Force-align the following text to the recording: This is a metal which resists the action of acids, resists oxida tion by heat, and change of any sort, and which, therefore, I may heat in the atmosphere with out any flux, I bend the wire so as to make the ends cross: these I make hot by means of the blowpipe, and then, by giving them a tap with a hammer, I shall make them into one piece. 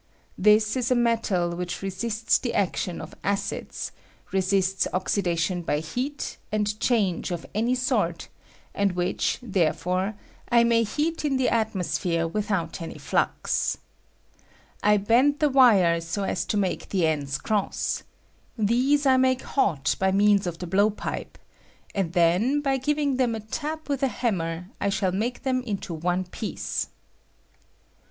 This 0.35 0.75
is 0.75 0.89
a 0.89 0.95
metal 0.95 1.51
which 1.55 1.83
resists 1.83 2.39
the 2.39 2.55
action 2.55 2.99
of 2.99 3.13
acids, 3.23 3.91
resists 4.31 4.87
oxida 4.91 5.37
tion 5.37 5.61
by 5.61 5.77
heat, 5.77 6.37
and 6.51 6.79
change 6.79 7.29
of 7.29 7.45
any 7.53 7.75
sort, 7.75 8.27
and 8.73 8.93
which, 8.93 9.37
therefore, 9.43 10.15
I 10.49 10.63
may 10.63 10.81
heat 10.81 11.23
in 11.23 11.37
the 11.37 11.49
atmosphere 11.49 12.27
with 12.27 12.49
out 12.49 12.81
any 12.81 12.97
flux, 12.97 13.77
I 14.81 14.97
bend 14.97 15.37
the 15.37 15.49
wire 15.49 16.01
so 16.01 16.23
as 16.23 16.45
to 16.45 16.57
make 16.57 16.89
the 16.89 17.05
ends 17.05 17.37
cross: 17.37 18.01
these 18.57 19.05
I 19.05 19.17
make 19.17 19.43
hot 19.43 19.95
by 19.99 20.11
means 20.11 20.47
of 20.47 20.57
the 20.57 20.65
blowpipe, 20.65 21.37
and 21.93 22.13
then, 22.13 22.61
by 22.61 22.77
giving 22.77 23.17
them 23.17 23.35
a 23.35 23.39
tap 23.39 23.87
with 23.87 24.01
a 24.01 24.07
hammer, 24.07 24.69
I 24.79 24.89
shall 24.89 25.11
make 25.11 25.43
them 25.43 25.61
into 25.61 25.93
one 25.93 26.23
piece. 26.23 26.87